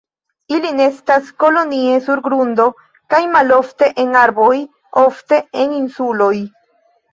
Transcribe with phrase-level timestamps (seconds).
[0.55, 2.65] Ili nestas kolonie sur grundo
[3.15, 4.57] kaj malofte en arboj,
[5.05, 6.35] ofte en insuloj.